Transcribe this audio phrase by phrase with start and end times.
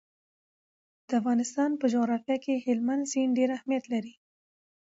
[1.07, 4.13] د افغانستان په جغرافیه کې هلمند سیند ډېر اهمیت لري.